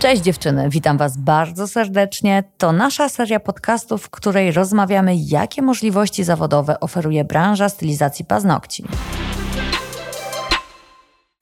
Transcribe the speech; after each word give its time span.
Cześć 0.00 0.22
dziewczyny, 0.22 0.68
witam 0.70 0.98
Was 0.98 1.16
bardzo 1.16 1.68
serdecznie. 1.68 2.44
To 2.58 2.72
nasza 2.72 3.08
seria 3.08 3.40
podcastów, 3.40 4.02
w 4.02 4.10
której 4.10 4.52
rozmawiamy, 4.52 5.16
jakie 5.16 5.62
możliwości 5.62 6.24
zawodowe 6.24 6.80
oferuje 6.80 7.24
branża 7.24 7.68
stylizacji 7.68 8.24
paznokci. 8.24 8.84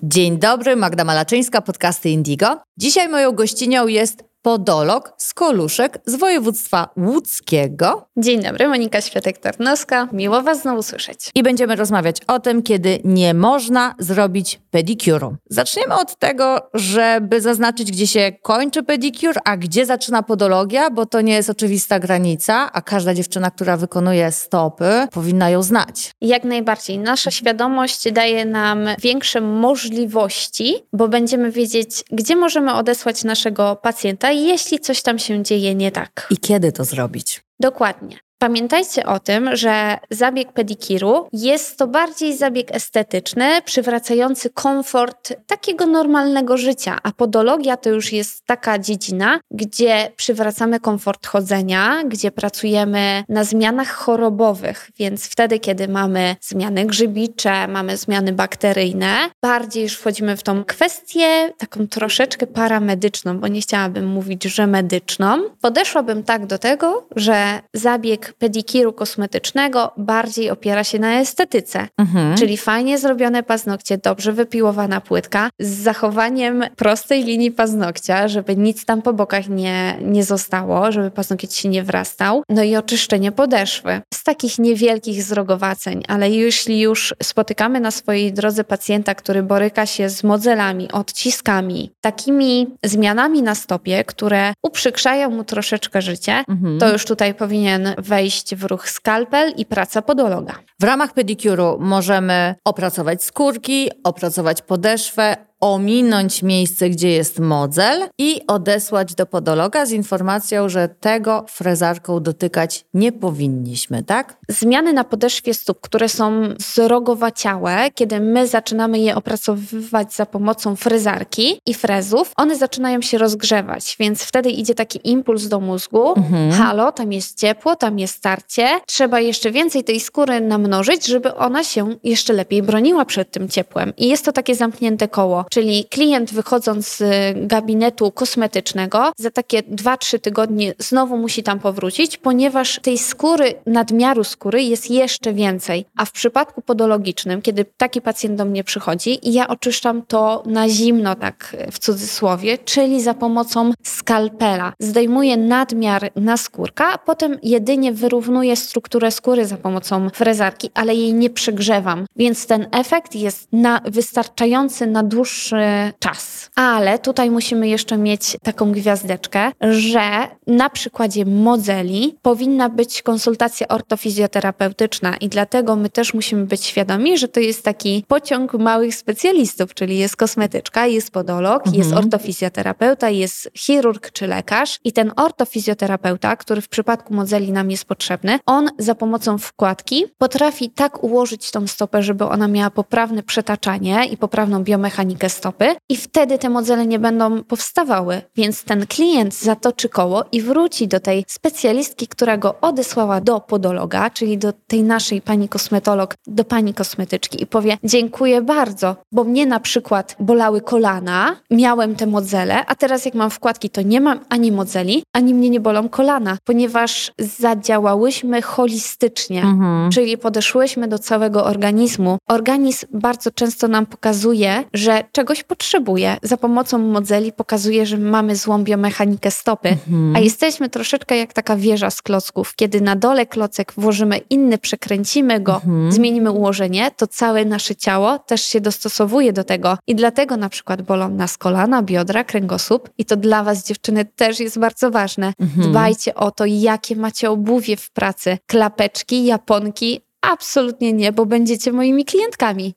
Dzień 0.02 0.38
dobry, 0.38 0.76
Magda 0.76 1.04
Malaczyńska, 1.04 1.60
podcasty 1.60 2.10
Indigo. 2.10 2.60
Dzisiaj 2.76 3.08
moją 3.08 3.32
gościnią 3.32 3.86
jest 3.86 4.27
podolog 4.42 5.12
z 5.16 5.34
Koluszek 5.34 5.98
z 6.06 6.14
województwa 6.14 6.88
łódzkiego. 6.96 8.08
Dzień 8.16 8.42
dobry, 8.42 8.68
Monika 8.68 8.98
Światek-Tarnowska. 8.98 10.08
Miło 10.12 10.42
Was 10.42 10.62
znowu 10.62 10.82
słyszeć. 10.82 11.30
I 11.34 11.42
będziemy 11.42 11.76
rozmawiać 11.76 12.16
o 12.26 12.40
tym, 12.40 12.62
kiedy 12.62 12.98
nie 13.04 13.34
można 13.34 13.94
zrobić 13.98 14.60
pedikuru. 14.70 15.36
Zaczniemy 15.50 15.94
od 15.94 16.18
tego, 16.18 16.70
żeby 16.74 17.40
zaznaczyć, 17.40 17.92
gdzie 17.92 18.06
się 18.06 18.32
kończy 18.42 18.82
pedikur, 18.82 19.34
a 19.44 19.56
gdzie 19.56 19.86
zaczyna 19.86 20.22
podologia, 20.22 20.90
bo 20.90 21.06
to 21.06 21.20
nie 21.20 21.32
jest 21.32 21.50
oczywista 21.50 21.98
granica, 21.98 22.72
a 22.72 22.82
każda 22.82 23.14
dziewczyna, 23.14 23.50
która 23.50 23.76
wykonuje 23.76 24.32
stopy, 24.32 25.08
powinna 25.12 25.50
ją 25.50 25.62
znać. 25.62 26.10
Jak 26.20 26.44
najbardziej. 26.44 26.98
Nasza 26.98 27.30
świadomość 27.30 28.12
daje 28.12 28.44
nam 28.44 28.88
większe 29.00 29.40
możliwości, 29.40 30.74
bo 30.92 31.08
będziemy 31.08 31.50
wiedzieć, 31.50 32.04
gdzie 32.12 32.36
możemy 32.36 32.74
odesłać 32.74 33.24
naszego 33.24 33.76
pacjenta, 33.76 34.27
jeśli 34.32 34.80
coś 34.80 35.02
tam 35.02 35.18
się 35.18 35.42
dzieje 35.42 35.74
nie 35.74 35.92
tak. 35.92 36.26
I 36.30 36.36
kiedy 36.36 36.72
to 36.72 36.84
zrobić? 36.84 37.42
Dokładnie. 37.60 38.27
Pamiętajcie 38.40 39.06
o 39.06 39.20
tym, 39.20 39.56
że 39.56 39.98
zabieg 40.10 40.52
pedikiru 40.52 41.28
jest 41.32 41.78
to 41.78 41.86
bardziej 41.86 42.36
zabieg 42.36 42.74
estetyczny, 42.74 43.62
przywracający 43.64 44.50
komfort 44.50 45.32
takiego 45.46 45.86
normalnego 45.86 46.56
życia, 46.56 46.98
a 47.02 47.12
podologia 47.12 47.76
to 47.76 47.90
już 47.90 48.12
jest 48.12 48.46
taka 48.46 48.78
dziedzina, 48.78 49.40
gdzie 49.50 50.12
przywracamy 50.16 50.80
komfort 50.80 51.26
chodzenia, 51.26 52.02
gdzie 52.04 52.30
pracujemy 52.30 53.24
na 53.28 53.44
zmianach 53.44 53.90
chorobowych, 53.90 54.90
więc 54.98 55.26
wtedy, 55.26 55.58
kiedy 55.58 55.88
mamy 55.88 56.36
zmiany 56.40 56.86
grzybicze, 56.86 57.68
mamy 57.68 57.96
zmiany 57.96 58.32
bakteryjne, 58.32 59.14
bardziej 59.42 59.82
już 59.82 59.94
wchodzimy 59.94 60.36
w 60.36 60.42
tą 60.42 60.64
kwestię 60.64 61.52
taką 61.58 61.88
troszeczkę 61.88 62.46
paramedyczną, 62.46 63.38
bo 63.38 63.48
nie 63.48 63.60
chciałabym 63.60 64.06
mówić, 64.06 64.44
że 64.44 64.66
medyczną. 64.66 65.42
Podeszłabym 65.60 66.22
tak 66.22 66.46
do 66.46 66.58
tego, 66.58 67.06
że 67.16 67.60
zabieg 67.74 68.27
pedikiru 68.32 68.92
kosmetycznego 68.92 69.92
bardziej 69.96 70.50
opiera 70.50 70.84
się 70.84 70.98
na 70.98 71.20
estetyce, 71.20 71.88
mhm. 71.98 72.36
czyli 72.36 72.56
fajnie 72.56 72.98
zrobione 72.98 73.42
paznokcie, 73.42 73.98
dobrze 73.98 74.32
wypiłowana 74.32 75.00
płytka 75.00 75.50
z 75.58 75.68
zachowaniem 75.68 76.64
prostej 76.76 77.24
linii 77.24 77.50
paznokcia, 77.50 78.28
żeby 78.28 78.56
nic 78.56 78.84
tam 78.84 79.02
po 79.02 79.12
bokach 79.12 79.48
nie, 79.48 79.98
nie 80.02 80.24
zostało, 80.24 80.92
żeby 80.92 81.10
paznokieć 81.10 81.54
się 81.54 81.68
nie 81.68 81.82
wrastał, 81.82 82.42
no 82.48 82.62
i 82.62 82.76
oczyszczenie 82.76 83.32
podeszwy. 83.32 84.00
Z 84.14 84.24
takich 84.24 84.58
niewielkich 84.58 85.22
zrogowaceń, 85.22 86.02
ale 86.08 86.30
jeśli 86.30 86.80
już 86.80 87.14
spotykamy 87.22 87.80
na 87.80 87.90
swojej 87.90 88.32
drodze 88.32 88.64
pacjenta, 88.64 89.14
który 89.14 89.42
boryka 89.42 89.86
się 89.86 90.08
z 90.08 90.24
modzelami, 90.24 90.92
odciskami, 90.92 91.90
takimi 92.00 92.66
zmianami 92.84 93.42
na 93.42 93.54
stopie, 93.54 94.04
które 94.04 94.52
uprzykrzają 94.62 95.30
mu 95.30 95.44
troszeczkę 95.44 96.02
życie, 96.02 96.44
mhm. 96.48 96.78
to 96.78 96.92
już 96.92 97.04
tutaj 97.04 97.34
powinien 97.34 97.94
wejść 97.98 98.17
wejść 98.18 98.54
w 98.54 98.64
ruch 98.64 98.88
skalpel 98.88 99.54
i 99.56 99.66
praca 99.66 100.02
podologa. 100.02 100.54
W 100.80 100.84
ramach 100.84 101.12
pedikuru 101.12 101.76
możemy 101.80 102.54
opracować 102.64 103.24
skórki, 103.24 103.90
opracować 104.04 104.62
podeszwę, 104.62 105.36
ominąć 105.60 106.42
miejsce, 106.42 106.90
gdzie 106.90 107.10
jest 107.10 107.38
modzel 107.38 108.08
i 108.18 108.40
odesłać 108.46 109.14
do 109.14 109.26
podologa 109.26 109.86
z 109.86 109.90
informacją, 109.90 110.68
że 110.68 110.88
tego 111.00 111.44
frezarką 111.48 112.20
dotykać 112.20 112.84
nie 112.94 113.12
powinniśmy, 113.12 114.02
tak? 114.02 114.36
Zmiany 114.48 114.92
na 114.92 115.04
podeszwie 115.04 115.54
stóp, 115.54 115.80
które 115.80 116.08
są 116.08 116.42
zrogowaciałe, 116.74 117.90
kiedy 117.94 118.20
my 118.20 118.46
zaczynamy 118.46 118.98
je 118.98 119.14
opracowywać 119.16 120.14
za 120.14 120.26
pomocą 120.26 120.76
frezarki 120.76 121.60
i 121.66 121.74
frezów, 121.74 122.32
one 122.36 122.56
zaczynają 122.56 123.02
się 123.02 123.18
rozgrzewać, 123.18 123.96
więc 124.00 124.22
wtedy 124.22 124.50
idzie 124.50 124.74
taki 124.74 125.10
impuls 125.10 125.48
do 125.48 125.60
mózgu, 125.60 126.14
mhm. 126.16 126.52
halo, 126.52 126.92
tam 126.92 127.12
jest 127.12 127.38
ciepło, 127.38 127.76
tam 127.76 127.98
jest 127.98 128.14
starcie, 128.14 128.68
trzeba 128.86 129.20
jeszcze 129.20 129.50
więcej 129.50 129.84
tej 129.84 130.00
skóry 130.00 130.40
namnożyć, 130.40 131.06
żeby 131.06 131.34
ona 131.34 131.64
się 131.64 131.96
jeszcze 132.04 132.32
lepiej 132.32 132.62
broniła 132.62 133.04
przed 133.04 133.30
tym 133.30 133.48
ciepłem. 133.48 133.92
I 133.96 134.08
jest 134.08 134.24
to 134.24 134.32
takie 134.32 134.54
zamknięte 134.54 135.08
koło. 135.08 135.44
Czyli 135.50 135.84
klient 135.84 136.32
wychodząc 136.34 136.96
z 136.96 137.02
gabinetu 137.46 138.10
kosmetycznego 138.10 139.12
za 139.16 139.30
takie 139.30 139.62
2-3 139.62 140.20
tygodnie 140.20 140.74
znowu 140.78 141.16
musi 141.16 141.42
tam 141.42 141.60
powrócić, 141.60 142.16
ponieważ 142.16 142.80
tej 142.82 142.98
skóry, 142.98 143.54
nadmiaru 143.66 144.24
skóry 144.24 144.62
jest 144.62 144.90
jeszcze 144.90 145.32
więcej. 145.32 145.84
A 145.96 146.04
w 146.04 146.12
przypadku 146.12 146.62
podologicznym, 146.62 147.42
kiedy 147.42 147.64
taki 147.76 148.00
pacjent 148.00 148.36
do 148.36 148.44
mnie 148.44 148.64
przychodzi 148.64 149.28
i 149.28 149.32
ja 149.32 149.48
oczyszczam 149.48 150.02
to 150.02 150.42
na 150.46 150.68
zimno, 150.68 151.14
tak 151.14 151.56
w 151.72 151.78
cudzysłowie, 151.78 152.58
czyli 152.58 153.02
za 153.02 153.14
pomocą 153.14 153.72
skalpela. 153.82 154.72
Zdejmuję 154.80 155.36
nadmiar 155.36 156.10
na 156.16 156.36
skórka, 156.36 156.92
a 156.92 156.98
potem 156.98 157.38
jedynie 157.42 157.92
wyrównuję 157.92 158.56
strukturę 158.56 159.10
skóry 159.10 159.46
za 159.46 159.56
pomocą 159.56 160.10
frezarki, 160.10 160.70
ale 160.74 160.94
jej 160.94 161.14
nie 161.14 161.30
przegrzewam. 161.30 162.06
Więc 162.16 162.46
ten 162.46 162.66
efekt 162.72 163.14
jest 163.14 163.48
na 163.52 163.80
wystarczający 163.84 164.86
na 164.86 165.02
dłuższy 165.02 165.37
dłuższy 165.38 165.92
czas. 165.98 166.50
Ale 166.54 166.98
tutaj 166.98 167.30
musimy 167.30 167.68
jeszcze 167.68 167.98
mieć 167.98 168.36
taką 168.42 168.72
gwiazdeczkę, 168.72 169.52
że 169.60 170.28
na 170.46 170.70
przykładzie 170.70 171.24
modzeli 171.24 172.16
powinna 172.22 172.68
być 172.68 173.02
konsultacja 173.02 173.68
ortofizjoterapeutyczna 173.68 175.16
i 175.16 175.28
dlatego 175.28 175.76
my 175.76 175.90
też 175.90 176.14
musimy 176.14 176.46
być 176.46 176.64
świadomi, 176.64 177.18
że 177.18 177.28
to 177.28 177.40
jest 177.40 177.64
taki 177.64 178.04
pociąg 178.08 178.54
małych 178.54 178.94
specjalistów, 178.94 179.74
czyli 179.74 179.98
jest 179.98 180.16
kosmetyczka, 180.16 180.86
jest 180.86 181.10
podolog, 181.10 181.66
mhm. 181.66 181.76
jest 181.76 181.92
ortofizjoterapeuta, 181.92 183.10
jest 183.10 183.50
chirurg 183.54 184.10
czy 184.10 184.26
lekarz 184.26 184.78
i 184.84 184.92
ten 184.92 185.12
ortofizjoterapeuta, 185.16 186.36
który 186.36 186.60
w 186.60 186.68
przypadku 186.68 187.14
modzeli 187.14 187.52
nam 187.52 187.70
jest 187.70 187.84
potrzebny, 187.84 188.38
on 188.46 188.68
za 188.78 188.94
pomocą 188.94 189.38
wkładki 189.38 190.04
potrafi 190.18 190.70
tak 190.70 191.04
ułożyć 191.04 191.50
tą 191.50 191.66
stopę, 191.66 192.02
żeby 192.02 192.24
ona 192.24 192.48
miała 192.48 192.70
poprawne 192.70 193.22
przetaczanie 193.22 194.04
i 194.04 194.16
poprawną 194.16 194.64
biomechanikę 194.64 195.27
stopy 195.28 195.76
i 195.88 195.96
wtedy 195.96 196.38
te 196.38 196.48
modele 196.48 196.86
nie 196.86 196.98
będą 196.98 197.44
powstawały. 197.44 198.22
Więc 198.36 198.64
ten 198.64 198.86
klient 198.86 199.34
zatoczy 199.34 199.88
koło 199.88 200.24
i 200.32 200.42
wróci 200.42 200.88
do 200.88 201.00
tej 201.00 201.24
specjalistki, 201.28 202.08
która 202.08 202.36
go 202.36 202.54
odesłała 202.60 203.20
do 203.20 203.40
podologa, 203.40 204.10
czyli 204.10 204.38
do 204.38 204.52
tej 204.66 204.82
naszej 204.82 205.20
pani 205.20 205.48
kosmetolog, 205.48 206.14
do 206.26 206.44
pani 206.44 206.74
kosmetyczki 206.74 207.42
i 207.42 207.46
powie 207.46 207.78
dziękuję 207.84 208.42
bardzo, 208.42 208.96
bo 209.12 209.24
mnie 209.24 209.46
na 209.46 209.60
przykład 209.60 210.16
bolały 210.20 210.60
kolana, 210.60 211.36
miałem 211.50 211.94
te 211.94 212.06
modele, 212.06 212.66
a 212.66 212.74
teraz 212.74 213.04
jak 213.04 213.14
mam 213.14 213.30
wkładki, 213.30 213.70
to 213.70 213.82
nie 213.82 214.00
mam 214.00 214.20
ani 214.28 214.52
modzeli, 214.52 215.02
ani 215.12 215.34
mnie 215.34 215.50
nie 215.50 215.60
bolą 215.60 215.88
kolana, 215.88 216.38
ponieważ 216.44 217.12
zadziałałyśmy 217.18 218.42
holistycznie, 218.42 219.42
mhm. 219.42 219.90
czyli 219.90 220.18
podeszłyśmy 220.18 220.88
do 220.88 220.98
całego 220.98 221.44
organizmu. 221.44 222.18
Organizm 222.28 222.86
bardzo 222.92 223.30
często 223.30 223.68
nam 223.68 223.86
pokazuje, 223.86 224.64
że 224.74 225.04
czegoś 225.18 225.42
potrzebuje. 225.42 226.16
Za 226.22 226.36
pomocą 226.36 226.78
modzeli 226.78 227.32
pokazuje, 227.32 227.86
że 227.86 227.98
mamy 227.98 228.36
złą 228.36 228.64
biomechanikę 228.64 229.30
stopy, 229.30 229.68
mhm. 229.68 230.16
a 230.16 230.18
jesteśmy 230.18 230.68
troszeczkę 230.68 231.16
jak 231.16 231.32
taka 231.32 231.56
wieża 231.56 231.90
z 231.90 232.02
klocków. 232.02 232.54
Kiedy 232.56 232.80
na 232.80 232.96
dole 232.96 233.26
klocek 233.26 233.72
włożymy 233.76 234.18
inny, 234.18 234.58
przekręcimy 234.58 235.40
go, 235.40 235.54
mhm. 235.54 235.92
zmienimy 235.92 236.30
ułożenie, 236.30 236.90
to 236.96 237.06
całe 237.06 237.44
nasze 237.44 237.76
ciało 237.76 238.18
też 238.18 238.42
się 238.42 238.60
dostosowuje 238.60 239.32
do 239.32 239.44
tego. 239.44 239.78
I 239.86 239.94
dlatego 239.94 240.36
na 240.36 240.48
przykład 240.48 240.82
bolą 240.82 241.08
nas 241.08 241.38
kolana, 241.38 241.82
biodra, 241.82 242.24
kręgosłup. 242.24 242.90
I 242.98 243.04
to 243.04 243.16
dla 243.16 243.42
Was, 243.42 243.66
dziewczyny, 243.66 244.04
też 244.04 244.40
jest 244.40 244.58
bardzo 244.58 244.90
ważne. 244.90 245.32
Mhm. 245.40 245.70
Dbajcie 245.70 246.14
o 246.14 246.30
to, 246.30 246.44
jakie 246.46 246.96
macie 246.96 247.30
obuwie 247.30 247.76
w 247.76 247.90
pracy. 247.90 248.38
Klapeczki, 248.46 249.24
japonki, 249.24 250.00
Absolutnie 250.20 250.92
nie, 250.92 251.12
bo 251.12 251.26
będziecie 251.26 251.72
moimi 251.72 252.04
klientkami. 252.04 252.74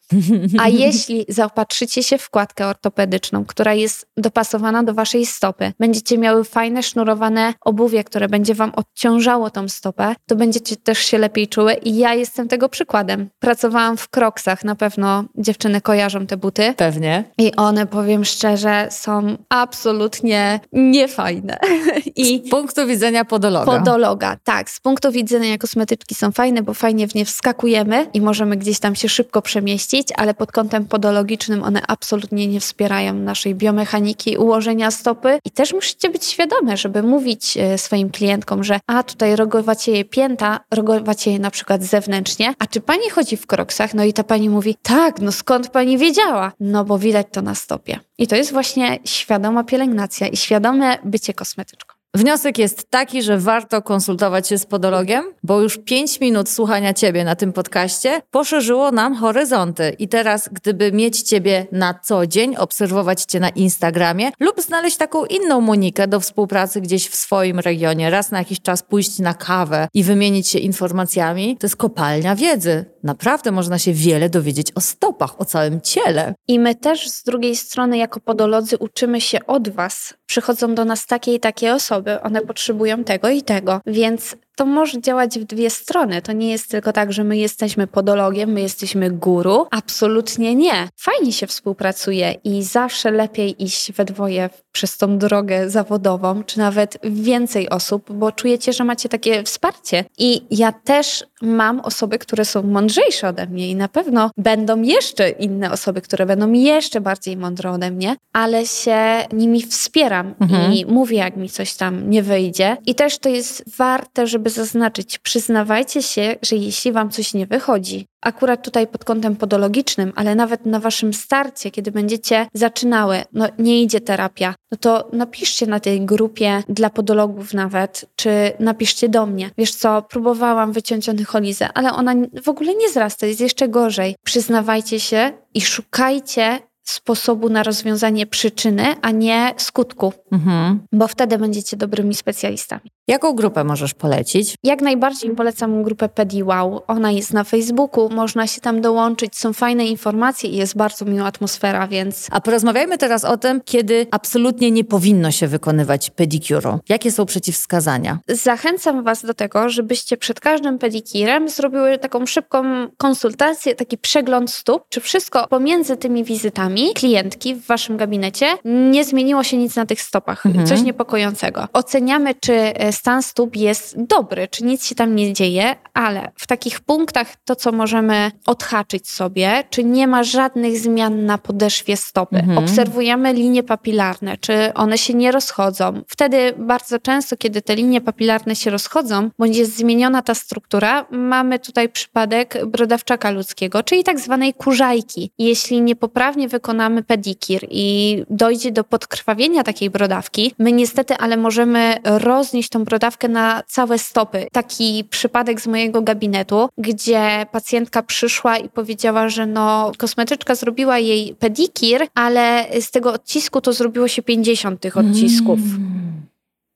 A 0.59 0.67
jeśli 0.83 1.25
zaopatrzycie 1.29 2.03
się 2.03 2.17
w 2.17 2.21
wkładkę 2.21 2.67
ortopedyczną, 2.67 3.45
która 3.45 3.73
jest 3.73 4.07
dopasowana 4.17 4.83
do 4.83 4.93
waszej 4.93 5.25
stopy, 5.25 5.73
będziecie 5.79 6.17
miały 6.17 6.43
fajne, 6.43 6.83
sznurowane 6.83 7.53
obuwie, 7.61 8.03
które 8.03 8.27
będzie 8.27 8.55
wam 8.55 8.71
odciążało 8.75 9.49
tą 9.49 9.69
stopę, 9.69 10.15
to 10.27 10.35
będziecie 10.35 10.75
też 10.75 10.99
się 10.99 11.17
lepiej 11.17 11.47
czuły 11.47 11.73
i 11.73 11.97
ja 11.97 12.13
jestem 12.13 12.47
tego 12.47 12.69
przykładem. 12.69 13.29
Pracowałam 13.39 13.97
w 13.97 14.09
kroksach, 14.09 14.63
na 14.63 14.75
pewno 14.75 15.23
dziewczyny 15.37 15.81
kojarzą 15.81 16.27
te 16.27 16.37
buty. 16.37 16.73
Pewnie. 16.77 17.23
I 17.37 17.55
one, 17.55 17.87
powiem 17.87 18.25
szczerze, 18.25 18.87
są 18.91 19.37
absolutnie 19.49 20.59
niefajne. 20.71 21.57
I 22.15 22.43
z 22.47 22.49
punktu 22.49 22.87
widzenia 22.87 23.25
podologa. 23.25 23.65
Podologa, 23.65 24.37
tak. 24.43 24.69
Z 24.69 24.79
punktu 24.79 25.11
widzenia 25.11 25.57
kosmetyczki 25.57 26.15
są 26.15 26.31
fajne, 26.31 26.63
bo 26.63 26.73
fajnie 26.73 27.07
w 27.07 27.15
nie 27.15 27.25
wskakujemy 27.31 28.07
i 28.13 28.21
możemy 28.21 28.57
gdzieś 28.57 28.79
tam 28.79 28.95
się 28.95 29.09
szybko 29.09 29.41
przemieścić, 29.41 30.07
ale 30.17 30.33
pod 30.33 30.51
kątem 30.51 30.85
podologicznym 30.85 31.63
one 31.63 31.81
absolutnie 31.87 32.47
nie 32.47 32.59
wspierają 32.59 33.13
naszej 33.13 33.55
biomechaniki 33.55 34.37
ułożenia 34.37 34.91
stopy 34.91 35.39
i 35.45 35.51
też 35.51 35.73
musicie 35.73 36.09
być 36.09 36.25
świadome, 36.25 36.77
żeby 36.77 37.03
mówić 37.03 37.57
e, 37.57 37.77
swoim 37.77 38.09
klientkom, 38.09 38.63
że 38.63 38.79
a 38.87 39.03
tutaj 39.03 39.35
rogowacieje 39.35 40.05
pięta, 40.05 40.59
rogowacieje 40.71 41.39
na 41.39 41.51
przykład 41.51 41.83
zewnętrznie, 41.83 42.53
a 42.59 42.67
czy 42.67 42.81
pani 42.81 43.09
chodzi 43.09 43.37
w 43.37 43.47
kroksach? 43.47 43.93
No 43.93 44.03
i 44.03 44.13
ta 44.13 44.23
pani 44.23 44.49
mówi, 44.49 44.75
tak, 44.81 45.21
no 45.21 45.31
skąd 45.31 45.69
pani 45.69 45.97
wiedziała? 45.97 46.51
No 46.59 46.85
bo 46.85 46.99
widać 46.99 47.27
to 47.31 47.41
na 47.41 47.55
stopie. 47.55 47.99
I 48.17 48.27
to 48.27 48.35
jest 48.35 48.51
właśnie 48.51 48.99
świadoma 49.05 49.63
pielęgnacja 49.63 50.27
i 50.27 50.37
świadome 50.37 50.97
bycie 51.03 51.33
kosmetyczką. 51.33 52.00
Wniosek 52.15 52.57
jest 52.57 52.89
taki, 52.89 53.23
że 53.23 53.37
warto 53.37 53.81
konsultować 53.81 54.47
się 54.47 54.57
z 54.57 54.65
podologiem, 54.65 55.25
bo 55.43 55.61
już 55.61 55.77
5 55.77 56.19
minut 56.19 56.49
słuchania 56.49 56.93
Ciebie 56.93 57.23
na 57.23 57.35
tym 57.35 57.53
podcaście 57.53 58.21
poszerzyło 58.31 58.91
nam 58.91 59.15
horyzonty. 59.15 59.95
I 59.99 60.07
teraz, 60.07 60.49
gdyby 60.51 60.91
mieć 60.91 61.21
Ciebie 61.21 61.67
na 61.71 61.93
co 61.93 62.27
dzień, 62.27 62.55
obserwować 62.57 63.23
Cię 63.23 63.39
na 63.39 63.49
Instagramie 63.49 64.31
lub 64.39 64.61
znaleźć 64.61 64.97
taką 64.97 65.25
inną 65.25 65.61
Monikę 65.61 66.07
do 66.07 66.19
współpracy 66.19 66.81
gdzieś 66.81 67.07
w 67.07 67.15
swoim 67.15 67.59
regionie, 67.59 68.09
raz 68.09 68.31
na 68.31 68.39
jakiś 68.39 68.61
czas 68.61 68.83
pójść 68.83 69.19
na 69.19 69.33
kawę 69.33 69.87
i 69.93 70.03
wymienić 70.03 70.47
się 70.47 70.59
informacjami, 70.59 71.57
to 71.57 71.67
jest 71.67 71.75
kopalnia 71.75 72.35
wiedzy. 72.35 72.85
Naprawdę 73.03 73.51
można 73.51 73.79
się 73.79 73.93
wiele 73.93 74.29
dowiedzieć 74.29 74.67
o 74.75 74.81
stopach, 74.81 75.41
o 75.41 75.45
całym 75.45 75.81
ciele. 75.81 76.33
I 76.47 76.59
my 76.59 76.75
też 76.75 77.09
z 77.09 77.23
drugiej 77.23 77.55
strony, 77.55 77.97
jako 77.97 78.19
podolodzy, 78.19 78.77
uczymy 78.77 79.21
się 79.21 79.45
od 79.45 79.69
Was. 79.69 80.13
Przychodzą 80.25 80.75
do 80.75 80.85
nas 80.85 81.05
takie 81.05 81.33
i 81.33 81.39
takie 81.39 81.73
osoby, 81.73 82.21
one 82.21 82.41
potrzebują 82.41 83.03
tego 83.03 83.29
i 83.29 83.41
tego, 83.41 83.81
więc 83.85 84.35
to 84.55 84.65
może 84.65 85.01
działać 85.01 85.39
w 85.39 85.43
dwie 85.43 85.69
strony. 85.69 86.21
To 86.21 86.31
nie 86.31 86.51
jest 86.51 86.71
tylko 86.71 86.93
tak, 86.93 87.13
że 87.13 87.23
my 87.23 87.37
jesteśmy 87.37 87.87
podologiem, 87.87 88.51
my 88.51 88.61
jesteśmy 88.61 89.11
guru. 89.11 89.67
Absolutnie 89.71 90.55
nie. 90.55 90.87
Fajnie 90.97 91.33
się 91.33 91.47
współpracuje 91.47 92.35
i 92.43 92.63
zawsze 92.63 93.11
lepiej 93.11 93.63
iść 93.63 93.91
we 93.91 94.05
dwoje 94.05 94.49
przez 94.71 94.97
tą 94.97 95.17
drogę 95.17 95.69
zawodową, 95.69 96.43
czy 96.43 96.59
nawet 96.59 96.97
więcej 97.03 97.69
osób, 97.69 98.13
bo 98.13 98.31
czujecie, 98.31 98.73
że 98.73 98.83
macie 98.83 99.09
takie 99.09 99.43
wsparcie. 99.43 100.05
I 100.17 100.41
ja 100.51 100.71
też 100.71 101.23
mam 101.41 101.79
osoby, 101.79 102.19
które 102.19 102.45
są 102.45 102.63
mądrzejsze 102.63 103.27
ode 103.27 103.47
mnie 103.47 103.69
i 103.69 103.75
na 103.75 103.87
pewno 103.87 104.31
będą 104.37 104.81
jeszcze 104.81 105.29
inne 105.29 105.71
osoby, 105.71 106.01
które 106.01 106.25
będą 106.25 106.51
jeszcze 106.51 107.01
bardziej 107.01 107.37
mądre 107.37 107.71
ode 107.71 107.91
mnie, 107.91 108.15
ale 108.33 108.65
się 108.65 108.97
nimi 109.33 109.61
wspieram 109.61 110.33
mhm. 110.41 110.73
i 110.73 110.85
mówię, 110.85 111.17
jak 111.17 111.37
mi 111.37 111.49
coś 111.49 111.73
tam 111.73 112.09
nie 112.09 112.23
wyjdzie. 112.23 112.77
I 112.85 112.95
też 112.95 113.19
to 113.19 113.29
jest 113.29 113.77
warte, 113.77 114.27
żeby 114.27 114.40
zaznaczyć, 114.49 115.17
przyznawajcie 115.17 116.01
się, 116.03 116.35
że 116.41 116.55
jeśli 116.55 116.91
wam 116.91 117.09
coś 117.09 117.33
nie 117.33 117.47
wychodzi, 117.47 118.07
akurat 118.21 118.63
tutaj 118.63 118.87
pod 118.87 119.05
kątem 119.05 119.35
podologicznym, 119.35 120.13
ale 120.15 120.35
nawet 120.35 120.65
na 120.65 120.79
waszym 120.79 121.13
starcie, 121.13 121.71
kiedy 121.71 121.91
będziecie 121.91 122.47
zaczynały, 122.53 123.23
no 123.33 123.47
nie 123.59 123.83
idzie 123.83 124.01
terapia, 124.01 124.55
no 124.71 124.77
to 124.77 125.09
napiszcie 125.13 125.67
na 125.67 125.79
tej 125.79 126.01
grupie 126.01 126.63
dla 126.69 126.89
podologów 126.89 127.53
nawet, 127.53 128.05
czy 128.15 128.51
napiszcie 128.59 129.09
do 129.09 129.25
mnie. 129.25 129.49
Wiesz 129.57 129.75
co, 129.75 130.01
próbowałam 130.01 130.71
wyciąć 130.71 131.09
onycholizę, 131.09 131.69
ale 131.73 131.93
ona 131.93 132.15
w 132.43 132.49
ogóle 132.49 132.75
nie 132.75 132.89
zrasta, 132.89 133.25
jest 133.25 133.41
jeszcze 133.41 133.67
gorzej. 133.67 134.15
Przyznawajcie 134.23 134.99
się 134.99 135.31
i 135.53 135.61
szukajcie 135.61 136.59
sposobu 136.83 137.49
na 137.49 137.63
rozwiązanie 137.63 138.25
przyczyny, 138.25 138.95
a 139.01 139.11
nie 139.11 139.53
skutku, 139.57 140.13
mhm. 140.31 140.79
bo 140.91 141.07
wtedy 141.07 141.37
będziecie 141.37 141.77
dobrymi 141.77 142.15
specjalistami. 142.15 142.91
Jaką 143.11 143.33
grupę 143.33 143.63
możesz 143.63 143.93
polecić? 143.93 144.55
Jak 144.63 144.81
najbardziej 144.81 145.35
polecam 145.35 145.83
grupę 145.83 146.09
PediWow. 146.09 146.81
Ona 146.87 147.11
jest 147.11 147.33
na 147.33 147.43
Facebooku, 147.43 148.09
można 148.09 148.47
się 148.47 148.61
tam 148.61 148.81
dołączyć, 148.81 149.37
są 149.37 149.53
fajne 149.53 149.85
informacje 149.85 150.49
i 150.49 150.55
jest 150.55 150.77
bardzo 150.77 151.05
miła 151.05 151.25
atmosfera, 151.25 151.87
więc... 151.87 152.27
A 152.31 152.41
porozmawiajmy 152.41 152.97
teraz 152.97 153.25
o 153.25 153.37
tym, 153.37 153.61
kiedy 153.65 154.07
absolutnie 154.11 154.71
nie 154.71 154.83
powinno 154.83 155.31
się 155.31 155.47
wykonywać 155.47 156.09
pedikuru. 156.09 156.79
Jakie 156.89 157.11
są 157.11 157.25
przeciwwskazania? 157.25 158.19
Zachęcam 158.27 159.03
Was 159.03 159.25
do 159.25 159.33
tego, 159.33 159.69
żebyście 159.69 160.17
przed 160.17 160.39
każdym 160.39 160.79
pedikirem 160.79 161.49
zrobiły 161.49 161.97
taką 161.97 162.25
szybką 162.25 162.63
konsultację, 162.97 163.75
taki 163.75 163.97
przegląd 163.97 164.51
stóp, 164.51 164.83
czy 164.89 165.01
wszystko 165.01 165.47
pomiędzy 165.47 165.97
tymi 165.97 166.23
wizytami 166.23 166.93
klientki 166.93 167.55
w 167.55 167.65
Waszym 167.65 167.97
gabinecie 167.97 168.47
nie 168.65 169.05
zmieniło 169.05 169.43
się 169.43 169.57
nic 169.57 169.75
na 169.75 169.85
tych 169.85 170.01
stopach, 170.01 170.45
mhm. 170.45 170.67
coś 170.67 170.81
niepokojącego. 170.81 171.67
Oceniamy, 171.73 172.35
czy 172.35 172.53
e, 172.53 172.93
stan 173.01 173.23
stóp 173.23 173.55
jest 173.55 174.03
dobry, 174.03 174.47
czy 174.47 174.63
nic 174.63 174.85
się 174.85 174.95
tam 174.95 175.15
nie 175.15 175.33
dzieje, 175.33 175.75
ale 175.93 176.31
w 176.35 176.47
takich 176.47 176.79
punktach 176.79 177.35
to, 177.45 177.55
co 177.55 177.71
możemy 177.71 178.31
odhaczyć 178.45 179.09
sobie, 179.09 179.63
czy 179.69 179.83
nie 179.83 180.07
ma 180.07 180.23
żadnych 180.23 180.79
zmian 180.79 181.25
na 181.25 181.37
podeszwie 181.37 181.97
stopy. 181.97 182.37
Mhm. 182.37 182.57
Obserwujemy 182.57 183.33
linie 183.33 183.63
papilarne, 183.63 184.37
czy 184.37 184.73
one 184.73 184.97
się 184.97 185.13
nie 185.13 185.31
rozchodzą. 185.31 186.01
Wtedy 186.07 186.53
bardzo 186.57 186.99
często, 186.99 187.37
kiedy 187.37 187.61
te 187.61 187.75
linie 187.75 188.01
papilarne 188.01 188.55
się 188.55 188.69
rozchodzą, 188.71 189.29
bądź 189.39 189.57
jest 189.57 189.77
zmieniona 189.77 190.21
ta 190.21 190.35
struktura, 190.35 191.05
mamy 191.11 191.59
tutaj 191.59 191.89
przypadek 191.89 192.65
brodawczaka 192.65 193.31
ludzkiego, 193.31 193.83
czyli 193.83 194.03
tak 194.03 194.19
zwanej 194.19 194.53
kurzajki. 194.53 195.31
Jeśli 195.37 195.81
niepoprawnie 195.81 196.47
wykonamy 196.47 197.03
pedikir 197.03 197.67
i 197.69 198.17
dojdzie 198.29 198.71
do 198.71 198.83
podkrwawienia 198.83 199.63
takiej 199.63 199.89
brodawki, 199.89 200.53
my 200.59 200.71
niestety, 200.71 201.17
ale 201.17 201.37
możemy 201.37 201.97
roznieść 202.03 202.69
tą 202.69 202.80
brodawkę 202.83 203.27
na 203.27 203.63
całe 203.67 203.97
stopy. 203.97 204.47
Taki 204.51 205.03
przypadek 205.09 205.61
z 205.61 205.67
mojego 205.67 206.01
gabinetu, 206.01 206.69
gdzie 206.77 207.45
pacjentka 207.51 208.03
przyszła 208.03 208.57
i 208.57 208.69
powiedziała, 208.69 209.29
że 209.29 209.45
no 209.45 209.91
kosmetyczka 209.97 210.55
zrobiła 210.55 210.99
jej 210.99 211.35
pedikir, 211.35 212.07
ale 212.15 212.67
z 212.81 212.91
tego 212.91 213.13
odcisku 213.13 213.61
to 213.61 213.73
zrobiło 213.73 214.07
się 214.07 214.21
50 214.21 214.79
tych 214.79 214.97
odcisków. 214.97 215.59
Mm. 215.59 216.30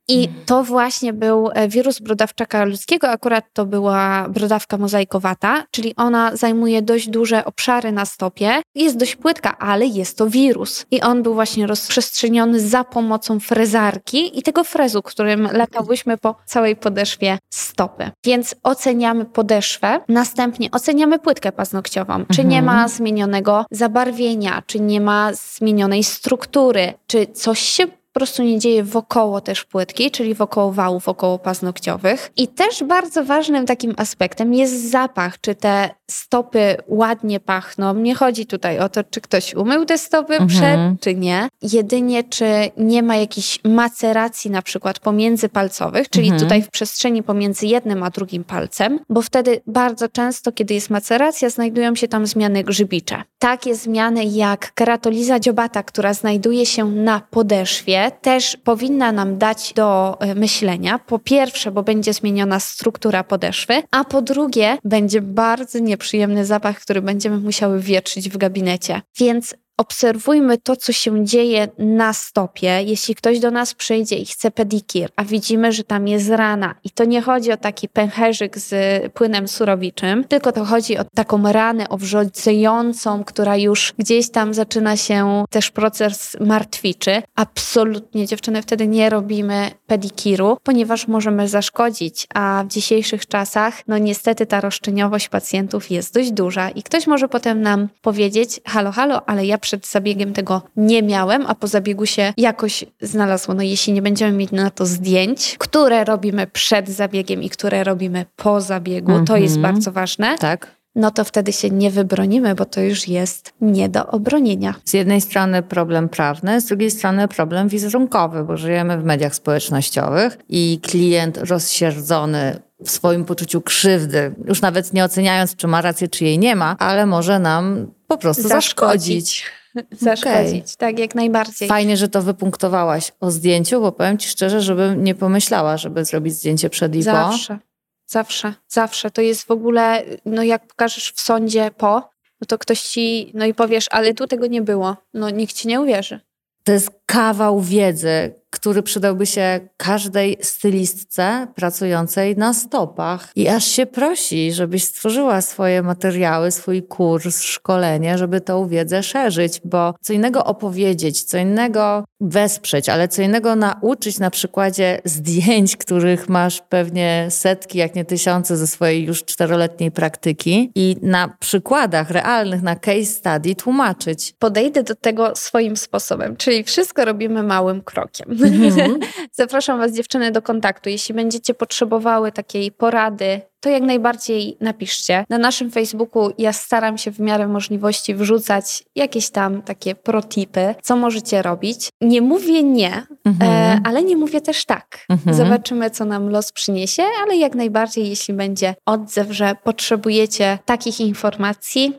I 0.07 0.25
mhm. 0.25 0.45
to 0.45 0.63
właśnie 0.63 1.13
był 1.13 1.49
e, 1.53 1.67
wirus 1.67 1.99
brodawczaka 1.99 2.65
ludzkiego, 2.65 3.09
akurat 3.09 3.45
to 3.53 3.65
była 3.65 4.29
brodawka 4.29 4.77
mozaikowata, 4.77 5.63
czyli 5.71 5.95
ona 5.95 6.35
zajmuje 6.35 6.81
dość 6.81 7.09
duże 7.09 7.45
obszary 7.45 7.91
na 7.91 8.05
stopie. 8.05 8.61
Jest 8.75 8.97
dość 8.97 9.15
płytka, 9.15 9.57
ale 9.57 9.85
jest 9.85 10.17
to 10.17 10.29
wirus. 10.29 10.85
I 10.91 11.01
on 11.01 11.23
był 11.23 11.33
właśnie 11.33 11.67
rozprzestrzeniony 11.67 12.59
za 12.59 12.83
pomocą 12.83 13.39
frezarki 13.39 14.39
i 14.39 14.43
tego 14.43 14.63
frezu, 14.63 15.01
którym 15.01 15.49
latałyśmy 15.51 16.17
po 16.17 16.35
całej 16.45 16.75
podeszwie 16.75 17.37
stopy. 17.53 18.11
Więc 18.25 18.55
oceniamy 18.63 19.25
podeszwę, 19.25 19.99
następnie 20.07 20.71
oceniamy 20.71 21.19
płytkę 21.19 21.51
paznokciową, 21.51 22.25
czy 22.31 22.45
nie 22.45 22.59
mhm. 22.59 22.65
ma 22.65 22.87
zmienionego 22.87 23.65
zabarwienia, 23.71 24.63
czy 24.65 24.79
nie 24.79 25.01
ma 25.01 25.33
zmienionej 25.33 26.03
struktury, 26.03 26.93
czy 27.07 27.27
coś 27.27 27.59
się 27.59 27.88
po 28.15 28.19
prostu 28.19 28.43
nie 28.43 28.60
dzieje 28.60 28.84
wokoło 28.84 29.41
też 29.41 29.63
płytki, 29.63 30.12
czyli 30.12 30.36
wokoło 30.36 30.72
wałów, 30.72 31.05
wokoło 31.05 31.39
paznokciowych. 31.39 32.31
I 32.38 32.48
też 32.48 32.84
bardzo 32.84 33.24
ważnym 33.24 33.65
takim 33.65 33.93
aspektem 33.98 34.53
jest 34.53 34.89
zapach, 34.89 35.41
czy 35.41 35.55
te 35.55 35.89
stopy 36.12 36.77
ładnie 36.88 37.39
pachną. 37.39 37.93
Nie 37.93 38.15
chodzi 38.15 38.45
tutaj 38.45 38.79
o 38.79 38.89
to, 38.89 39.03
czy 39.03 39.22
ktoś 39.22 39.53
umył 39.53 39.86
te 39.86 39.98
stopy 39.98 40.34
mhm. 40.34 40.48
przed, 40.50 41.01
czy 41.01 41.15
nie. 41.15 41.48
Jedynie, 41.62 42.24
czy 42.24 42.45
nie 42.77 43.03
ma 43.03 43.15
jakiejś 43.15 43.60
maceracji 43.63 44.51
na 44.51 44.62
przykład 44.62 45.00
pomiędzy 45.00 45.50
palcowych, 45.50 46.10
czyli 46.10 46.27
mhm. 46.27 46.43
tutaj 46.43 46.62
w 46.62 46.69
przestrzeni 46.69 47.24
pomiędzy 47.24 47.67
jednym 47.67 48.03
a 48.03 48.10
drugim 48.10 48.43
palcem, 48.43 49.00
bo 49.10 49.22
wtedy 49.22 49.62
bardzo 49.67 50.10
często, 50.10 50.51
kiedy 50.51 50.74
jest 50.74 50.89
maceracja, 50.89 51.50
znajdują 51.50 51.95
się 51.95 52.07
tam 52.07 52.27
zmiany 52.27 52.63
grzybicze. 52.63 53.24
Takie 53.39 53.75
zmiany 53.75 54.25
jak 54.25 54.74
keratoliza 54.74 55.39
dziobata, 55.39 55.84
która 55.84 56.13
znajduje 56.13 56.65
się 56.65 56.86
na 56.86 57.22
podeszwie, 57.31 58.04
też 58.12 58.57
powinna 58.57 59.12
nam 59.12 59.38
dać 59.38 59.74
do 59.74 60.17
e, 60.21 60.35
myślenia. 60.35 61.00
Po 61.00 61.19
pierwsze, 61.19 61.71
bo 61.71 61.83
będzie 61.83 62.13
zmieniona 62.13 62.59
struktura 62.59 63.24
podeszwy, 63.24 63.83
a 63.91 64.03
po 64.03 64.21
drugie, 64.21 64.77
będzie 64.83 65.21
bardzo 65.21 65.79
nieprzyjemny 65.79 66.45
zapach, 66.45 66.79
który 66.79 67.01
będziemy 67.01 67.38
musiały 67.38 67.79
wietrzyć 67.79 68.29
w 68.29 68.38
gabinecie. 68.38 69.01
Więc 69.19 69.55
obserwujmy 69.77 70.58
to, 70.58 70.75
co 70.75 70.94
się 70.94 71.25
dzieje 71.25 71.67
na 71.77 72.13
stopie. 72.13 72.84
Jeśli 72.84 73.15
ktoś 73.15 73.39
do 73.39 73.51
nas 73.51 73.74
przyjdzie 73.74 74.15
i 74.15 74.25
chce 74.25 74.51
pedikir, 74.51 75.10
a 75.15 75.24
widzimy, 75.24 75.72
że 75.72 75.84
tam 75.84 76.08
jest 76.08 76.29
rana 76.29 76.75
i 76.84 76.89
to 76.89 77.05
nie 77.05 77.22
chodzi 77.22 77.51
o 77.51 77.58
taki 77.58 77.89
pęcherzyk 77.89 78.58
z 78.58 78.74
płynem 79.13 79.48
surowiczym, 79.48 80.24
tylko 80.24 80.51
to 80.51 80.65
chodzi 80.65 80.98
o 80.98 81.03
taką 81.03 81.51
ranę 81.51 81.89
owrzodzającą, 81.89 83.24
która 83.24 83.58
już 83.58 83.94
gdzieś 84.00 84.29
tam 84.29 84.53
zaczyna 84.53 84.98
się 84.98 85.46
też 85.50 85.72
proces 85.72 86.38
martwiczy. 86.39 87.22
Absolutnie 87.36 88.27
dziewczyny 88.27 88.62
wtedy 88.62 88.88
nie 88.88 89.10
robimy 89.10 89.72
pedikiru, 89.88 90.58
ponieważ 90.63 91.08
możemy 91.08 91.48
zaszkodzić, 91.48 92.27
a 92.34 92.63
w 92.67 92.72
dzisiejszych 92.72 93.27
czasach, 93.27 93.88
no 93.88 93.98
niestety 93.98 94.46
ta 94.46 94.62
roszczeniowość 94.62 95.29
pacjentów 95.29 95.91
jest 95.91 96.13
dość 96.13 96.32
duża 96.32 96.70
i 96.70 96.84
ktoś 96.84 97.08
może 97.08 97.27
potem 97.27 97.62
nam 97.62 97.88
powiedzieć, 98.01 98.60
halo, 98.65 98.91
halo, 98.91 99.29
ale 99.29 99.46
ja 99.46 99.58
przed 99.65 99.88
zabiegiem 99.88 100.34
tego 100.34 100.62
nie 100.77 101.03
miałem, 101.03 101.45
a 101.48 101.55
po 101.55 101.67
zabiegu 101.67 102.05
się 102.05 102.34
jakoś 102.38 102.86
znalazło. 103.01 103.53
No 103.53 103.63
jeśli 103.63 103.93
nie 103.93 104.01
będziemy 104.01 104.38
mieć 104.38 104.51
na 104.51 104.69
to 104.69 104.86
zdjęć, 104.86 105.55
które 105.57 106.03
robimy 106.03 106.48
przed 106.48 106.89
zabiegiem 106.89 107.43
i 107.43 107.50
które 107.50 107.84
robimy 107.84 108.25
po 108.36 108.62
zabiegu, 108.62 109.12
mm 109.12 109.24
-hmm. 109.24 109.27
to 109.27 109.38
jest 109.38 109.55
mhm. 109.55 109.74
bardzo 109.74 109.91
ważne. 109.91 110.38
Tak 110.38 110.75
no 110.95 111.12
to 111.12 111.24
wtedy 111.24 111.53
się 111.53 111.69
nie 111.69 111.91
wybronimy, 111.91 112.55
bo 112.55 112.65
to 112.65 112.81
już 112.81 113.07
jest 113.07 113.53
nie 113.62 113.89
do 113.89 114.07
obronienia. 114.07 114.75
Z 114.86 114.93
jednej 114.93 115.22
strony 115.22 115.63
problem 115.63 116.10
prawny, 116.10 116.62
z 116.62 116.65
drugiej 116.65 116.91
strony 116.91 117.27
problem 117.27 117.67
wizerunkowy, 117.67 118.43
bo 118.43 118.57
żyjemy 118.57 118.98
w 118.98 119.03
mediach 119.03 119.36
społecznościowych 119.36 120.38
i 120.50 120.79
klient 120.81 121.38
rozsierdzony 121.38 122.60
w 122.86 122.91
swoim 122.91 123.25
poczuciu 123.25 123.62
krzywdy, 123.62 124.36
już 124.45 124.62
nawet 124.62 124.93
nie 124.93 125.03
oceniając, 125.03 125.55
czy 125.55 125.67
ma 125.67 125.81
rację, 125.81 126.07
czy 126.07 126.25
jej 126.25 126.39
nie 126.39 126.55
ma, 126.55 126.75
ale 126.79 127.05
może 127.05 127.39
nam 127.39 127.88
po 128.15 128.22
prostu 128.22 128.48
zaszkodzić. 128.48 129.45
Zaszkodzić, 129.91 130.65
okay. 130.65 130.77
tak, 130.77 131.00
jak 131.00 131.15
najbardziej. 131.15 131.67
Fajnie, 131.67 131.98
że 131.98 132.07
to 132.07 132.22
wypunktowałaś 132.22 133.12
o 133.19 133.31
zdjęciu, 133.31 133.81
bo 133.81 133.91
powiem 133.91 134.17
Ci 134.17 134.29
szczerze, 134.29 134.62
żebym 134.62 135.03
nie 135.03 135.15
pomyślała, 135.15 135.77
żeby 135.77 136.05
zrobić 136.05 136.34
zdjęcie 136.34 136.69
przed 136.69 136.95
i 136.95 137.00
po. 137.00 137.03
Zawsze. 137.03 137.60
Zawsze, 138.07 138.53
zawsze. 138.67 139.12
To 139.12 139.22
jest 139.22 139.43
w 139.43 139.51
ogóle, 139.51 140.03
no 140.25 140.43
jak 140.43 140.67
pokażesz 140.67 141.12
w 141.12 141.22
sądzie 141.22 141.72
po, 141.77 142.10
no 142.41 142.48
to 142.48 142.57
ktoś 142.57 142.81
ci, 142.81 143.31
no 143.34 143.45
i 143.45 143.53
powiesz, 143.53 143.86
ale 143.91 144.13
tu 144.13 144.27
tego 144.27 144.48
nie 144.48 144.62
było. 144.62 144.98
No 145.13 145.29
nikt 145.29 145.55
ci 145.55 145.67
nie 145.67 145.81
uwierzy. 145.81 146.19
To 146.63 146.72
jest 146.72 146.89
kawał 147.15 147.62
wiedzy, 147.62 148.34
który 148.55 148.84
przydałby 148.84 149.25
się 149.25 149.60
każdej 149.77 150.38
stylistce 150.41 151.48
pracującej 151.55 152.38
na 152.38 152.53
stopach. 152.53 153.31
I 153.36 153.48
aż 153.48 153.65
się 153.65 153.86
prosi, 153.86 154.53
żebyś 154.53 154.84
stworzyła 154.84 155.41
swoje 155.41 155.81
materiały, 155.81 156.51
swój 156.51 156.84
kurs, 156.84 157.41
szkolenie, 157.41 158.17
żeby 158.17 158.41
tą 158.41 158.67
wiedzę 158.67 159.03
szerzyć, 159.03 159.62
bo 159.63 159.93
co 160.01 160.13
innego 160.13 160.45
opowiedzieć, 160.45 161.24
co 161.24 161.38
innego 161.38 162.03
wesprzeć, 162.22 162.89
ale 162.89 163.07
co 163.07 163.22
innego 163.22 163.55
nauczyć 163.55 164.19
na 164.19 164.29
przykładzie 164.29 165.01
zdjęć, 165.05 165.77
których 165.77 166.29
masz 166.29 166.62
pewnie 166.69 167.27
setki, 167.29 167.77
jak 167.77 167.95
nie 167.95 168.05
tysiące 168.05 168.57
ze 168.57 168.67
swojej 168.67 169.05
już 169.05 169.24
czteroletniej 169.24 169.91
praktyki 169.91 170.72
i 170.75 170.98
na 171.01 171.38
przykładach 171.39 172.12
realnych, 172.12 172.62
na 172.62 172.75
case 172.75 173.05
study 173.05 173.55
tłumaczyć. 173.55 174.34
Podejdę 174.39 174.84
do 174.84 174.95
tego 174.95 175.36
swoim 175.36 175.77
sposobem, 175.77 176.38
czyli 176.38 176.63
wszystko 176.63 177.04
robimy 177.05 177.43
małym 177.43 177.81
krokiem. 177.81 178.31
Mhm. 178.31 179.00
Zapraszam 179.31 179.79
Was, 179.79 179.91
dziewczyny, 179.91 180.31
do 180.31 180.41
kontaktu. 180.41 180.89
Jeśli 180.89 181.15
będziecie 181.15 181.53
potrzebowały 181.53 182.31
takiej 182.31 182.71
porady, 182.71 183.41
to 183.65 183.69
jak 183.69 183.83
najbardziej 183.83 184.57
napiszcie. 184.62 185.25
Na 185.29 185.38
naszym 185.38 185.71
Facebooku 185.71 186.31
ja 186.38 186.53
staram 186.53 186.97
się 186.97 187.12
w 187.12 187.19
miarę 187.19 187.47
możliwości 187.47 188.15
wrzucać 188.15 188.83
jakieś 188.95 189.29
tam 189.29 189.62
takie 189.62 189.95
protipy, 189.95 190.75
co 190.81 190.95
możecie 190.95 191.41
robić. 191.41 191.89
Nie 192.01 192.21
mówię 192.21 192.63
nie, 192.63 193.03
mhm. 193.25 193.51
e, 193.51 193.81
ale 193.83 194.03
nie 194.03 194.17
mówię 194.17 194.41
też 194.41 194.65
tak. 194.65 195.05
Mhm. 195.09 195.35
Zobaczymy, 195.35 195.89
co 195.89 196.05
nam 196.05 196.29
los 196.29 196.51
przyniesie, 196.51 197.03
ale 197.24 197.38
jak 197.38 197.55
najbardziej, 197.55 198.09
jeśli 198.09 198.33
będzie 198.33 198.75
odzew, 198.85 199.31
że 199.31 199.55
potrzebujecie 199.63 200.59
takich 200.65 201.00
informacji, 201.00 201.93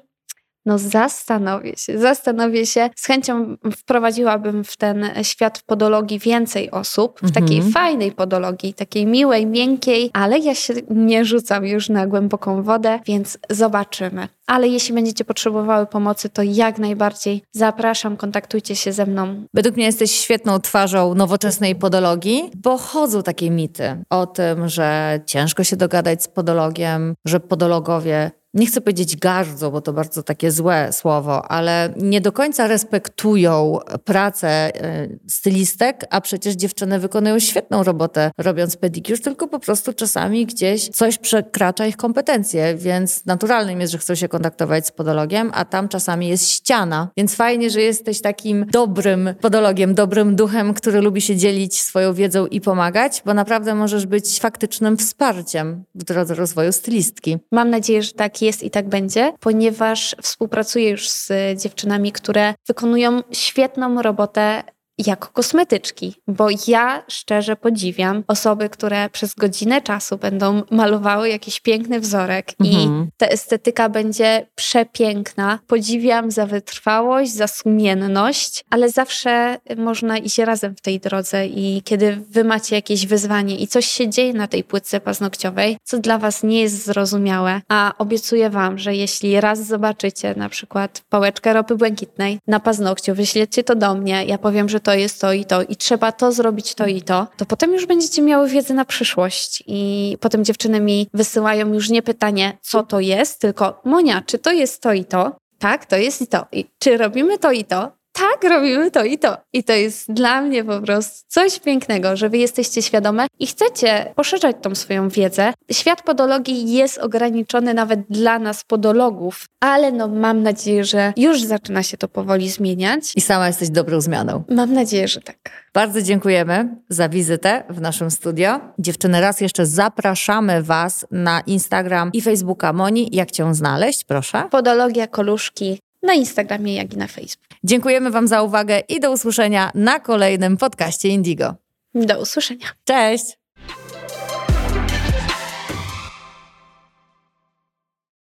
no 0.67 0.79
zastanowię 0.79 1.77
się, 1.77 1.99
zastanowię 1.99 2.67
się. 2.67 2.91
Z 2.97 3.07
chęcią 3.07 3.57
wprowadziłabym 3.77 4.65
w 4.65 4.77
ten 4.77 5.11
świat 5.23 5.63
podologii 5.67 6.19
więcej 6.19 6.71
osób, 6.71 7.21
w 7.23 7.33
takiej 7.33 7.57
mhm. 7.57 7.73
fajnej 7.73 8.13
podologii, 8.13 8.75
takiej 8.75 9.07
miłej, 9.07 9.47
miękkiej, 9.47 10.11
ale 10.13 10.39
ja 10.39 10.55
się 10.55 10.75
nie 10.91 11.25
rzucam 11.25 11.67
już 11.67 11.89
na 11.89 12.07
głęboką 12.07 12.63
wodę, 12.63 13.01
więc 13.07 13.39
zobaczymy. 13.51 14.29
Ale 14.47 14.69
jeśli 14.69 14.95
będziecie 14.95 15.25
potrzebowały 15.25 15.87
pomocy, 15.87 16.29
to 16.29 16.43
jak 16.43 16.79
najbardziej 16.79 17.43
zapraszam, 17.53 18.17
kontaktujcie 18.17 18.77
się 18.77 18.93
ze 18.93 19.07
mną. 19.07 19.47
Według 19.55 19.77
mnie 19.77 19.85
jesteś 19.85 20.11
świetną 20.11 20.61
twarzą 20.61 21.15
nowoczesnej 21.15 21.75
podologii, 21.75 22.51
bo 22.57 22.79
chodzą 22.79 23.23
takie 23.23 23.51
mity 23.51 24.03
o 24.11 24.27
tym, 24.27 24.69
że 24.69 25.21
ciężko 25.27 25.65
się 25.65 25.77
dogadać 25.77 26.23
z 26.23 26.29
podologiem, 26.29 27.15
że 27.25 27.41
podologowie 27.41 28.31
nie 28.57 28.67
chcę 28.67 28.81
powiedzieć 28.81 29.17
gardzą, 29.17 29.71
bo 29.71 29.81
to 29.81 29.93
bardzo 29.93 30.23
takie 30.23 30.51
złe 30.51 30.93
słowo, 30.93 31.51
ale 31.51 31.95
nie 31.97 32.21
do 32.21 32.33
końca 32.33 32.67
respektują 32.67 33.79
pracę 34.05 34.49
e, 34.49 35.09
stylistek, 35.29 36.05
a 36.11 36.21
przecież 36.21 36.55
dziewczyny 36.55 36.99
wykonują 36.99 37.39
świetną 37.39 37.83
robotę 37.83 38.31
robiąc 38.39 38.77
pedicure, 38.77 39.19
tylko 39.19 39.49
po 39.49 39.59
prostu 39.59 39.93
czasami 39.93 40.47
gdzieś 40.47 40.89
coś 40.89 41.19
przekracza 41.19 41.87
ich 41.87 41.97
kompetencje, 41.97 42.77
więc 42.77 43.27
naturalnym 43.27 43.81
jest, 43.81 43.93
że 43.93 43.99
chcą 43.99 44.15
się 44.15 44.29
kontaktować 44.29 44.87
z 44.87 44.93
podologiem, 44.93 45.51
a 45.55 45.65
tam 45.65 45.89
czasami 45.89 46.29
jest 46.29 46.51
ściana. 46.51 47.09
Więc 47.17 47.35
fajnie, 47.35 47.71
że 47.71 47.81
jesteś 47.81 48.21
takim 48.21 48.67
dobrym 48.73 49.35
podologiem, 49.41 49.95
dobrym 49.95 50.37
duchem, 50.37 50.75
który 50.75 51.01
lubi 51.01 51.21
się 51.21 51.37
dzielić 51.37 51.81
swoją 51.81 52.15
wiedzą 52.15 52.47
i 52.47 52.61
pomagać, 52.61 53.23
bo 53.25 53.35
naprawdę 53.35 53.75
możesz 53.75 54.07
być 54.07 54.41
faktycznym 54.41 54.97
wsparciem 54.97 55.85
w 55.95 56.05
drodze 56.05 56.35
rozwoju 56.35 56.73
stylistki. 56.73 57.39
Mam 57.53 57.71
nadzieję, 57.71 58.03
że 58.03 58.13
tak 58.13 58.43
jest 58.47 58.63
i 58.63 58.71
tak 58.71 58.89
będzie, 58.89 59.33
ponieważ 59.41 60.17
współpracuję 60.23 60.91
już 60.91 61.09
z 61.09 61.33
dziewczynami, 61.63 62.13
które 62.13 62.55
wykonują 62.67 63.21
świetną 63.33 64.03
robotę 64.03 64.63
jako 64.99 65.29
kosmetyczki, 65.33 66.15
bo 66.29 66.49
ja 66.69 67.03
szczerze 67.09 67.57
podziwiam 67.57 68.25
osoby, 68.29 68.69
które 68.69 69.11
przez 69.11 69.35
godzinę 69.35 69.83
czasu 69.83 70.19
będą 70.19 70.63
malowały 70.71 71.29
jakiś 71.29 71.61
piękny 71.61 72.01
wzorek 72.01 72.53
mhm. 72.61 73.07
i 73.07 73.11
ta 73.17 73.27
estetyka 73.27 73.89
będzie 73.89 74.47
przepiękna. 74.55 75.59
Podziwiam 75.67 76.31
za 76.31 76.47
wytrwałość, 76.47 77.33
za 77.33 77.47
sumienność, 77.47 78.65
ale 78.71 78.91
zawsze 78.91 79.59
można 79.77 80.19
iść 80.19 80.39
razem 80.39 80.77
w 80.77 80.81
tej 80.81 81.01
drodze 81.01 81.47
i 81.47 81.83
kiedy 81.85 82.17
wy 82.31 82.45
macie 82.45 82.77
jakieś 82.77 83.07
wyzwanie 83.07 83.57
i 83.57 83.67
coś 83.67 83.87
się 83.87 84.09
dzieje 84.09 84.33
na 84.35 84.47
tej 84.47 84.65
płytce 84.65 85.01
paznokciowej, 85.01 85.77
co 85.85 85.99
dla 85.99 86.19
was 86.19 86.43
nie 86.43 86.61
jest 86.61 86.85
zrozumiałe, 86.85 87.61
a 87.69 87.93
obiecuję 87.99 88.51
wam, 88.51 88.79
że 88.79 88.95
jeśli 88.95 89.41
raz 89.41 89.67
zobaczycie 89.67 90.35
na 90.37 90.49
przykład 90.49 91.03
pałeczkę 91.09 91.53
ropy 91.53 91.77
błękitnej 91.77 92.39
na 92.47 92.61
paznokciu, 92.61 93.15
wyślecie 93.15 93.65
to 93.65 93.75
do 93.75 93.95
mnie, 93.95 94.25
ja 94.25 94.39
powiem, 94.39 94.69
że 94.69 94.81
to 94.87 94.95
jest 94.95 95.21
to 95.21 95.33
i 95.33 95.45
to 95.45 95.63
i 95.63 95.77
trzeba 95.77 96.13
to 96.13 96.33
zrobić 96.33 96.75
to 96.75 96.87
i 96.87 97.03
to, 97.03 97.27
to 97.37 97.47
potem 97.47 97.73
już 97.73 97.87
będziecie 97.87 98.23
miały 98.23 98.49
wiedzę 98.49 98.75
na 98.75 98.85
przyszłość 98.85 99.63
i 99.67 100.17
potem 100.21 100.45
dziewczyny 100.45 100.81
mi 100.81 101.09
wysyłają 101.15 101.73
już 101.73 101.91
nie 101.91 102.03
pytanie, 102.03 102.59
co 102.63 102.83
to 102.83 103.01
jest, 103.01 103.41
tylko 103.41 103.81
Monia, 103.85 104.23
czy 104.27 104.39
to 104.39 104.53
jest 104.53 104.83
to 104.83 104.93
i 104.93 105.05
to? 105.05 105.37
Tak, 105.59 105.87
to 105.87 105.97
jest 105.97 106.23
i 106.23 106.27
to. 106.27 106.47
I 106.53 106.65
czy 106.79 106.97
robimy 106.97 107.39
to 107.39 107.53
i 107.53 107.65
to? 107.65 107.96
Tak, 108.17 108.51
robimy 108.51 108.91
to 108.91 109.05
i 109.05 109.19
to. 109.19 109.37
I 109.53 109.65
to 109.65 109.73
jest 109.73 110.13
dla 110.13 110.41
mnie 110.41 110.65
po 110.65 110.81
prostu 110.81 111.25
coś 111.29 111.61
pięknego, 111.61 112.17
że 112.17 112.29
wy 112.29 112.39
jesteście 112.39 112.83
świadome 112.83 113.27
i 113.39 113.47
chcecie 113.47 114.13
poszerzać 114.15 114.57
tą 114.63 114.75
swoją 114.75 115.09
wiedzę. 115.09 115.53
Świat 115.73 116.03
podologii 116.03 116.73
jest 116.73 116.99
ograniczony 116.99 117.75
nawet 117.75 118.01
dla 118.11 118.39
nas 118.39 118.65
podologów, 118.65 119.45
ale 119.61 119.93
no 119.93 120.09
mam 120.09 120.43
nadzieję, 120.43 120.85
że 120.85 121.13
już 121.17 121.43
zaczyna 121.43 121.83
się 121.83 121.97
to 121.97 122.09
powoli 122.09 122.51
zmieniać. 122.51 123.13
I 123.17 123.21
sama 123.21 123.47
jesteś 123.47 123.71
dobrą 123.71 124.01
zmianą. 124.01 124.45
Mam 124.51 124.73
nadzieję, 124.73 125.09
że 125.09 125.21
tak. 125.21 125.37
Bardzo 125.75 126.03
dziękujemy 126.03 126.69
za 126.89 127.09
wizytę 127.09 127.65
w 127.71 127.81
naszym 127.81 128.11
studio. 128.11 128.61
Dziewczyny, 128.79 129.21
raz 129.21 129.41
jeszcze 129.41 129.67
zapraszamy 129.67 130.63
Was 130.63 131.07
na 131.11 131.41
Instagram 131.41 132.11
i 132.13 132.23
Facebooka 132.23 132.73
Moni. 132.73 133.09
Jak 133.13 133.31
Cię 133.31 133.55
znaleźć, 133.55 134.05
proszę? 134.05 134.43
Podologia 134.51 135.07
Koluszki 135.07 135.79
na 136.07 136.15
Instagramie, 136.15 136.75
jak 136.75 136.93
i 136.93 136.97
na 136.97 137.07
Facebooku. 137.07 137.59
Dziękujemy 137.65 138.11
Wam 138.11 138.29
za 138.29 138.43
uwagę 138.43 138.81
i 138.89 139.01
do 139.01 139.13
usłyszenia 139.13 139.71
na 139.75 140.01
kolejnym 140.01 140.57
podcaście 140.57 141.09
Indigo. 141.09 141.55
Do 141.95 142.21
usłyszenia. 142.21 142.67
Cześć! 142.85 143.46